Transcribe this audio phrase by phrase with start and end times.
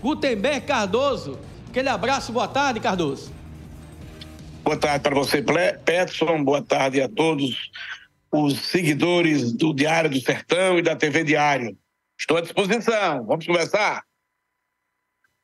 [0.00, 1.38] Gutenberg Cardoso.
[1.68, 3.32] Aquele abraço, boa tarde, Cardoso.
[4.64, 6.44] Boa tarde para você, Peterson.
[6.44, 7.70] Boa tarde a todos
[8.30, 11.76] os seguidores do Diário do Sertão e da TV Diário.
[12.18, 13.24] Estou à disposição.
[13.24, 14.02] Vamos conversar?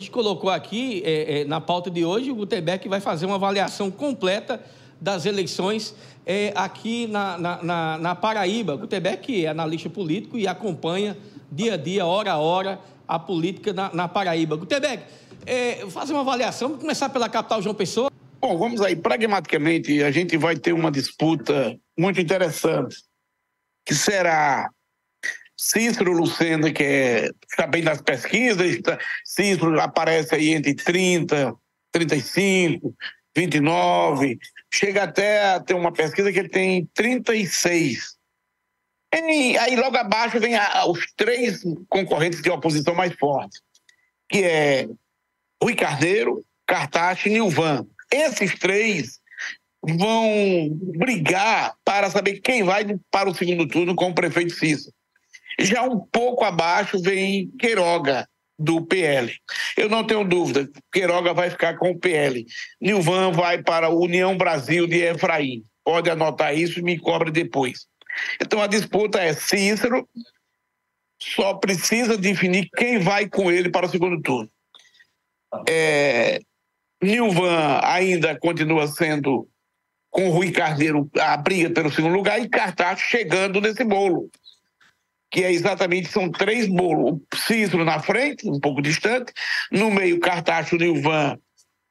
[0.00, 3.36] A gente colocou aqui é, é, na pauta de hoje o Gutenberg vai fazer uma
[3.36, 4.60] avaliação completa
[5.02, 5.94] das eleições
[6.24, 8.76] é, aqui na, na, na, na Paraíba.
[8.76, 11.18] Gutenberg é analista político e acompanha
[11.50, 14.56] dia a dia, hora a hora, a política na, na Paraíba.
[14.56, 15.02] Gutenberg,
[15.44, 18.10] é, fazer uma avaliação, vamos começar pela capital João Pessoa.
[18.40, 18.94] Bom, vamos aí.
[18.94, 22.96] Pragmaticamente, a gente vai ter uma disputa muito interessante,
[23.84, 24.70] que será
[25.56, 31.54] Cícero Lucena, que é, está bem nas pesquisas, tá, Cícero aparece aí entre 30,
[31.90, 32.94] 35,
[33.36, 34.38] 29,
[34.72, 38.16] chega até a ter uma pesquisa que ele tem 36.
[39.14, 43.60] E aí logo abaixo vem a, os três concorrentes de oposição mais fortes,
[44.28, 44.88] que é
[45.62, 47.86] Rui Carneiro, Cartache e Nilvan.
[48.10, 49.20] Esses três
[49.82, 54.94] vão brigar para saber quem vai para o segundo turno com o prefeito Cícero.
[55.58, 58.26] Já um pouco abaixo vem Queiroga,
[58.58, 59.34] do PL.
[59.76, 62.46] Eu não tenho dúvida, Queiroga vai ficar com o PL.
[62.80, 65.64] Nilvan vai para a União Brasil de Efraim.
[65.84, 67.86] Pode anotar isso e me cobre depois.
[68.40, 70.08] Então a disputa é Cícero,
[71.20, 74.50] só precisa definir quem vai com ele para o segundo turno.
[75.68, 76.40] É,
[77.02, 79.48] Nilvan ainda continua sendo
[80.10, 84.30] com Rui Carneiro a briga pelo segundo lugar e Cartaz chegando nesse bolo
[85.32, 87.14] que é exatamente, são três bolos.
[87.14, 89.32] O Cícero na frente, um pouco distante,
[89.72, 91.38] no meio Cartacho, Nilvan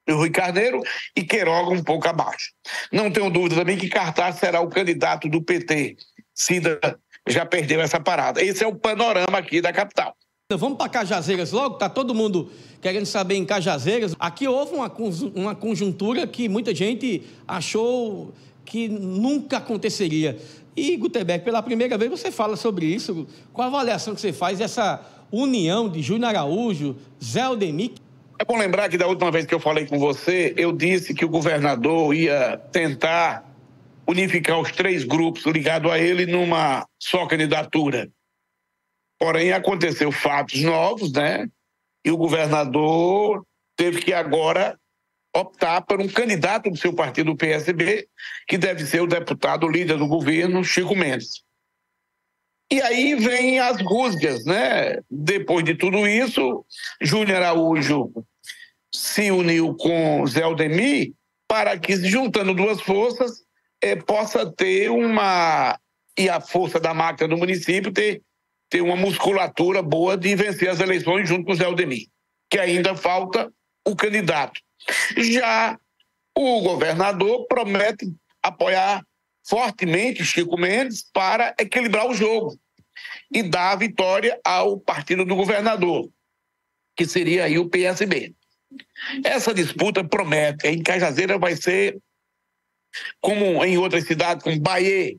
[0.07, 0.79] e Rui Carneiro,
[1.15, 2.51] e Queiroga um pouco abaixo.
[2.91, 5.97] Não tenho dúvida também que Cartacho será o candidato do PT.
[6.35, 6.79] Cida
[7.27, 8.43] já perdeu essa parada.
[8.43, 10.15] Esse é o panorama aqui da capital.
[10.55, 14.15] Vamos para Cajazeiras logo, tá todo mundo querendo saber em Cajazeiras.
[14.19, 14.91] Aqui houve uma,
[15.33, 18.33] uma conjuntura que muita gente achou
[18.65, 20.37] que nunca aconteceria.
[20.75, 23.27] E, Gutenberg, pela primeira vez você fala sobre isso.
[23.51, 25.01] Qual a avaliação que você faz dessa
[25.31, 27.91] união de Júnior Araújo, Zé Aldemir?
[28.39, 31.23] É bom lembrar que da última vez que eu falei com você, eu disse que
[31.23, 33.45] o governador ia tentar
[34.07, 38.09] unificar os três grupos ligados a ele numa só candidatura.
[39.19, 41.47] Porém, aconteceu fatos novos, né?
[42.03, 43.45] E o governador
[43.75, 44.77] teve que agora
[45.33, 48.07] optar por um candidato do seu partido, o PSB,
[48.47, 51.43] que deve ser o deputado líder do governo, Chico Mendes.
[52.71, 54.99] E aí vem as rusgas, né?
[55.09, 56.65] Depois de tudo isso,
[57.01, 58.11] Júnior Araújo
[58.93, 61.11] se uniu com Zé Aldemir
[61.47, 63.43] para que, juntando duas forças,
[63.81, 65.77] eh, possa ter uma.
[66.17, 68.21] E a força da máquina do município ter,
[68.69, 72.07] ter uma musculatura boa de vencer as eleições junto com Zé Aldemir.
[72.49, 73.51] Que ainda falta
[73.85, 74.61] o candidato.
[75.17, 75.77] Já
[76.35, 79.05] o governador promete apoiar
[79.43, 82.57] fortemente Chico Mendes para equilibrar o jogo
[83.33, 86.09] e dar a vitória ao partido do governador,
[86.95, 88.33] que seria aí o PSB.
[89.23, 90.67] Essa disputa promete.
[90.67, 91.97] Em Cajazeira vai ser
[93.19, 95.15] como em outras cidades, como Bahia,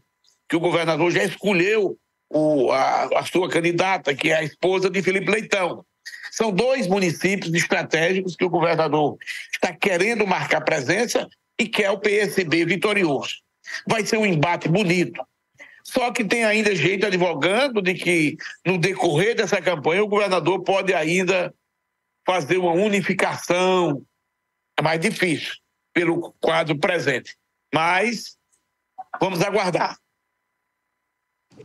[0.48, 1.98] que o governador já escolheu
[2.30, 5.84] o, a, a sua candidata, que é a esposa de Felipe Leitão.
[6.32, 9.18] São dois municípios estratégicos que o governador
[9.52, 11.28] está querendo marcar presença
[11.58, 13.34] e quer o PSB vitorioso.
[13.86, 15.22] Vai ser um embate bonito.
[15.84, 20.94] Só que tem ainda gente advogando de que, no decorrer dessa campanha, o governador pode
[20.94, 21.54] ainda
[22.26, 24.02] fazer uma unificação.
[24.78, 25.52] É mais difícil,
[25.92, 27.36] pelo quadro presente.
[27.74, 28.38] Mas
[29.20, 29.98] vamos aguardar.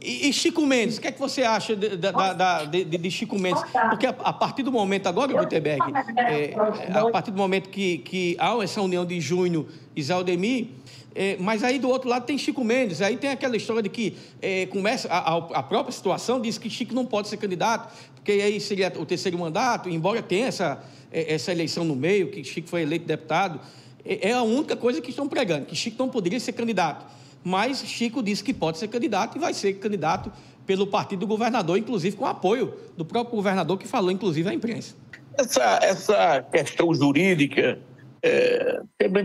[0.01, 3.63] E, Chico Mendes, o que é que você acha de, de, de, de Chico Mendes?
[3.89, 5.81] Porque a, a, partir do momento agora, Gutenberg,
[6.17, 6.53] é,
[6.93, 9.65] a partir do momento que, que há essa união de Júnior
[9.95, 10.67] e Zaldemir,
[11.15, 14.15] é, mas aí do outro lado tem Chico Mendes, aí tem aquela história de que
[14.39, 18.59] é, começa a, a, própria situação diz que Chico não pode ser candidato, porque aí
[18.59, 22.83] seria o terceiro mandato, embora tenha essa, é, essa eleição no meio, que Chico foi
[22.83, 23.59] eleito deputado,
[24.05, 27.03] é, é a única coisa que estão pregando, que Chico não poderia ser candidato
[27.47, 30.29] mas Chico disse que pode ser candidato e vai ser candidato
[30.65, 34.93] pelo partido do governador, inclusive com apoio do próprio governador, que falou, inclusive, à imprensa.
[35.37, 37.79] Essa, essa questão jurídica,
[38.21, 38.81] é,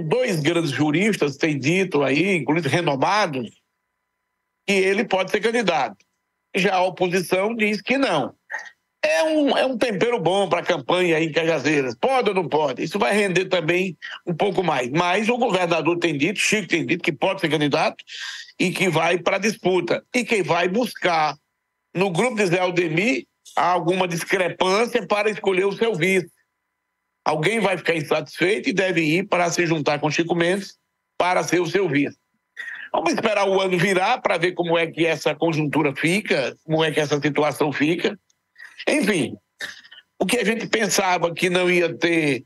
[0.08, 3.50] dois grandes juristas têm dito aí, inclusive renomados,
[4.68, 5.96] que ele pode ser candidato.
[6.54, 8.32] Já a oposição diz que não
[9.02, 11.94] é um, é um tempero bom para a campanha em Cajazeiras.
[11.94, 12.82] Pode ou não pode?
[12.82, 13.96] Isso vai render também
[14.26, 14.88] um pouco mais.
[14.90, 17.96] Mas o governador tem dito, Chico tem dito, que pode ser candidato
[18.58, 20.04] e que vai para a disputa.
[20.14, 21.36] E quem vai buscar
[21.94, 23.26] no grupo de Zé Aldemir
[23.56, 26.30] alguma discrepância para escolher o seu vice.
[27.24, 30.76] Alguém vai ficar insatisfeito e deve ir para se juntar com Chico Mendes
[31.18, 32.16] para ser o seu vice.
[32.92, 36.90] Vamos esperar o ano virar para ver como é que essa conjuntura fica, como é
[36.90, 38.18] que essa situação fica.
[38.88, 39.36] Enfim,
[40.18, 42.44] o que a gente pensava que não ia ter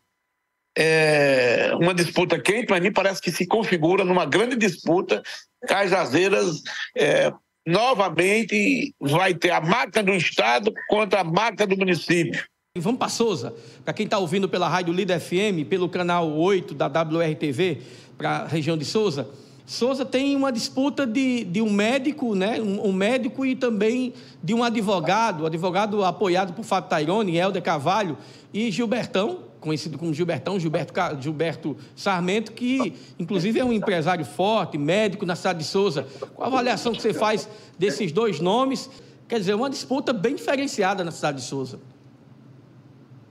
[0.77, 5.23] é, uma disputa quente, mas me parece que se configura numa grande disputa.
[5.67, 6.63] Cajazeiras
[6.97, 7.33] é,
[7.67, 12.45] novamente vai ter a marca do Estado contra a marca do município.
[12.79, 13.55] Vamos para Souza.
[13.85, 17.81] Para quem está ouvindo pela Rádio Líder FM, pelo canal 8 da WRTV,
[18.19, 19.29] para a região de Souza.
[19.67, 22.61] Souza tem uma disputa de, de um médico, né?
[22.61, 28.17] Um, um, médico e também de um advogado, advogado apoiado por Fábio Tairone, Helder Carvalho
[28.55, 35.27] e Gilbertão, conhecido como Gilbertão, Gilberto, Gilberto Sarmento, que inclusive é um empresário forte, médico
[35.27, 36.07] na cidade de Souza.
[36.37, 38.89] Qual a avaliação que você faz desses dois nomes?
[39.27, 41.81] Quer dizer, uma disputa bem diferenciada na cidade de Souza.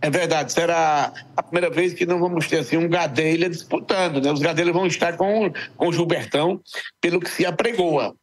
[0.06, 4.32] É verdade, será a primeira vez que não vamos ter assim um Gadelha disputando, né?
[4.32, 6.62] Os Gadelhas vão estar com, com o Gilbertão,
[7.02, 8.16] pelo que se apregoa.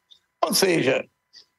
[0.44, 1.04] Ou seja,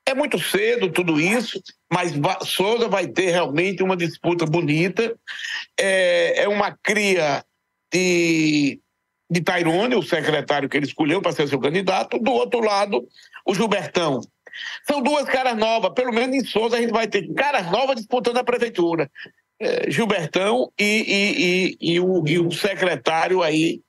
[0.06, 1.62] é muito cedo tudo isso,
[1.92, 2.14] mas
[2.46, 5.14] Souza vai ter realmente uma disputa bonita.
[5.78, 7.44] É, é uma cria
[7.92, 8.80] de,
[9.30, 12.18] de Tairone, o secretário que ele escolheu para ser seu candidato.
[12.18, 13.06] Do outro lado,
[13.46, 14.22] o Gilbertão.
[14.88, 18.38] São duas caras novas, pelo menos em Souza a gente vai ter caras novas disputando
[18.38, 19.12] a prefeitura.
[19.63, 23.80] É, Gilbertão e, e, e, e, o, e o secretário aí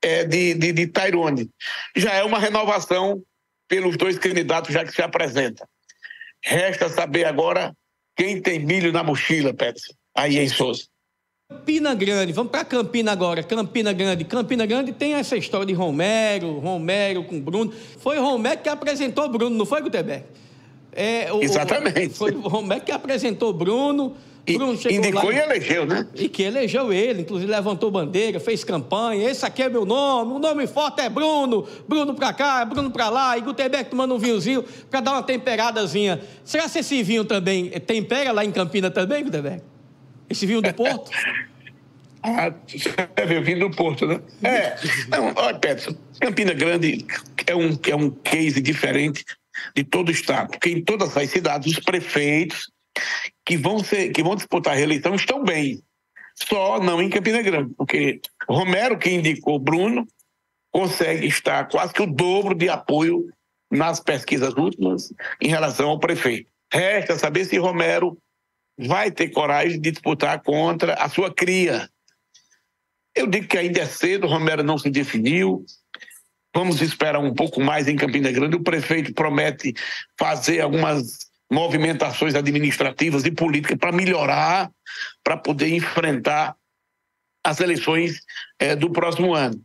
[0.00, 1.50] é, de, de, de Tairone.
[1.94, 3.22] Já é uma renovação
[3.68, 5.68] pelos dois candidatos já que se apresenta.
[6.42, 7.76] Resta saber agora
[8.16, 9.82] quem tem milho na mochila, Pérez,
[10.16, 10.84] aí em Souza.
[11.50, 13.42] Campina Grande, vamos para Campina agora.
[13.42, 14.24] Campina Grande.
[14.24, 17.70] Campina Grande tem essa história de Romero, Romero com Bruno.
[17.98, 20.24] Foi Romero que apresentou Bruno, não foi, Gutenberg?
[20.92, 22.14] É, o, Exatamente.
[22.14, 24.16] Foi Romero que apresentou Bruno.
[24.46, 26.06] Indicou lá, e elegeu, né?
[26.14, 29.30] E que elegeu ele, inclusive levantou bandeira, fez campanha.
[29.30, 31.66] Esse aqui é meu nome, o nome forte é Bruno.
[31.86, 33.38] Bruno pra cá, Bruno pra lá.
[33.38, 36.20] E Gutenberg tomando um vinhozinho pra dar uma temperadazinha.
[36.44, 39.62] Será que esse vinho também tempera lá em Campina também, Gutenberg?
[40.28, 41.10] Esse vinho do Porto?
[42.24, 44.20] ah, você viu, vinho do Porto, né?
[44.42, 44.74] É.
[45.08, 47.06] Não, olha, Petro, Campina Grande
[47.46, 49.24] é um, é um case diferente
[49.76, 52.72] de todo o estado, porque em todas as cidades, os prefeitos
[53.44, 55.82] que vão, ser, que vão disputar a reeleição estão bem.
[56.34, 60.06] Só não em Campina Grande, porque Romero, que indicou Bruno,
[60.70, 63.28] consegue estar quase que o dobro de apoio
[63.70, 66.50] nas pesquisas últimas em relação ao prefeito.
[66.72, 68.18] Resta saber se Romero
[68.78, 71.88] vai ter coragem de disputar contra a sua cria.
[73.14, 75.64] Eu digo que ainda é cedo, Romero não se definiu.
[76.54, 78.56] Vamos esperar um pouco mais em Campina Grande.
[78.56, 79.74] O prefeito promete
[80.18, 84.70] fazer algumas movimentações administrativas e políticas para melhorar,
[85.22, 86.56] para poder enfrentar
[87.44, 88.22] as eleições
[88.58, 89.60] é, do próximo ano.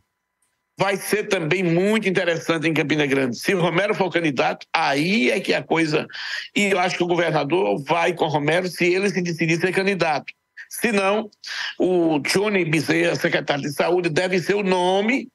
[0.78, 3.36] Vai ser também muito interessante em Campina Grande.
[3.36, 6.06] Se Romero for candidato, aí é que a coisa.
[6.54, 10.32] E eu acho que o governador vai com Romero se ele se decidir ser candidato.
[10.68, 11.30] Se não,
[11.78, 15.28] o Johnny Bezerra, secretário de Saúde, deve ser o nome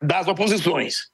[0.00, 1.10] das oposições.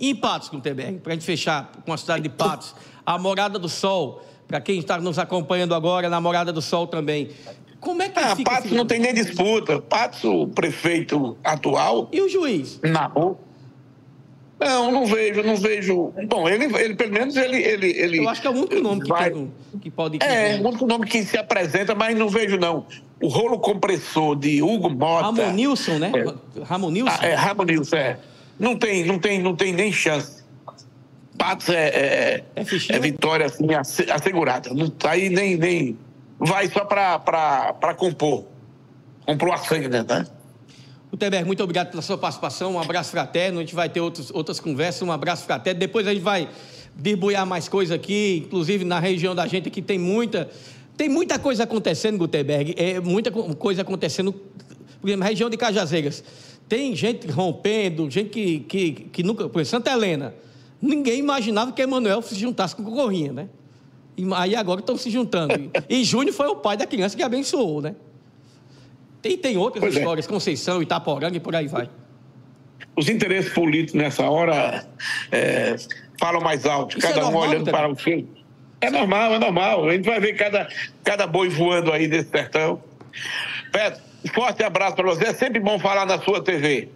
[0.00, 2.74] E em Patos, Gutenberg, para a gente fechar com a cidade de Patos,
[3.08, 7.30] a Morada do Sol, para quem está nos acompanhando agora, na Morada do Sol também.
[7.80, 9.80] Como é que ah, fica Patos não tem nem disputa.
[9.80, 12.10] Patos, o prefeito atual.
[12.12, 12.78] E o juiz?
[12.82, 13.38] Não.
[14.60, 16.12] Não, não vejo, não vejo.
[16.26, 18.18] Bom, ele, ele pelo menos ele, ele, ele.
[18.18, 19.30] Eu acho que é o único nome que, vai...
[19.30, 20.18] tem, que pode.
[20.20, 22.84] É, o único nome que se apresenta, mas não vejo não.
[23.22, 25.26] O rolo compressor de Hugo Mota.
[25.26, 26.12] Ramon Nilson, né?
[26.14, 26.62] É.
[26.62, 27.18] Ramon Nilson.
[27.22, 28.18] Ah, é, Ramon Nilson, é.
[28.58, 30.37] Não tem, não tem, não tem nem chance.
[31.38, 33.66] Patos é, é, é, é vitória assim,
[34.10, 34.74] assegurada.
[34.74, 35.96] Não tá aí nem, nem.
[36.38, 38.44] Vai só para compor.
[39.24, 40.04] Comprou a sangue, né?
[41.10, 42.74] Gutenberg, muito obrigado pela sua participação.
[42.74, 43.58] Um abraço fraterno.
[43.58, 45.02] A gente vai ter outros, outras conversas.
[45.02, 45.78] Um abraço fraterno.
[45.78, 46.48] Depois a gente vai
[46.94, 50.50] distribuir mais coisas aqui, inclusive na região da gente aqui tem muita.
[50.96, 52.74] Tem muita coisa acontecendo, Gutenberg.
[52.76, 54.32] É muita coisa acontecendo.
[55.00, 56.24] Por exemplo, região de Cajazeiras.
[56.68, 59.48] Tem gente rompendo, gente que, que, que nunca.
[59.48, 60.34] Por exemplo, Santa Helena.
[60.80, 63.48] Ninguém imaginava que Emanuel se juntasse com o Corrinha, né?
[64.16, 65.54] E aí agora estão se juntando.
[65.88, 67.94] E Júnior foi o pai da criança que abençoou, né?
[69.24, 69.98] E tem outras pois é.
[69.98, 70.28] histórias, é.
[70.28, 71.88] Conceição, Itaporanga e por aí vai.
[72.96, 74.86] Os interesses políticos nessa hora
[75.30, 75.76] é,
[76.18, 78.28] falam mais alto, Isso é cada é normal, um olhando para o filho.
[78.80, 79.88] É normal, é normal.
[79.88, 80.68] A gente vai ver cada,
[81.02, 82.80] cada boi voando aí desse sertão.
[83.72, 84.00] Pedro,
[84.32, 85.26] forte abraço para você.
[85.26, 86.86] É sempre bom falar na sua TV.